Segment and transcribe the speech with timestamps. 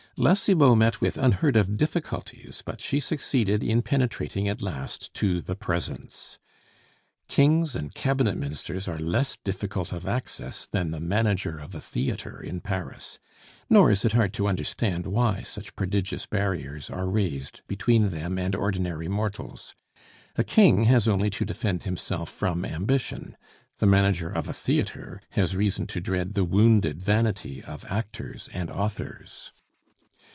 [0.17, 5.41] La Cibot met with unheard of difficulties, but she succeeded in penetrating at last to
[5.41, 6.37] the presence.
[7.29, 12.41] Kings and cabinet ministers are less difficult of access than the manager of a theatre
[12.43, 13.19] in Paris;
[13.69, 18.53] nor is it hard to understand why such prodigious barriers are raised between them and
[18.53, 19.75] ordinary mortals:
[20.35, 23.37] a king has only to defend himself from ambition;
[23.79, 28.69] the manager of a theatre has reason to dread the wounded vanity of actors and
[28.69, 29.53] authors.